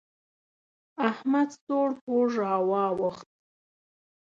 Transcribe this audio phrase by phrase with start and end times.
[1.09, 3.29] احمد سوړ پوړ را واوښت.